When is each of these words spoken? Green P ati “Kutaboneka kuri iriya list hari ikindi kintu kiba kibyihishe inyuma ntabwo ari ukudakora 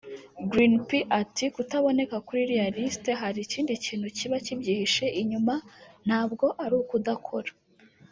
Green 0.51 0.75
P 0.87 0.89
ati 1.21 1.45
“Kutaboneka 1.55 2.15
kuri 2.25 2.39
iriya 2.45 2.67
list 2.75 3.05
hari 3.21 3.39
ikindi 3.45 3.73
kintu 3.85 4.07
kiba 4.17 4.37
kibyihishe 4.45 5.05
inyuma 5.21 5.55
ntabwo 6.05 6.45
ari 6.63 6.75
ukudakora 6.81 7.51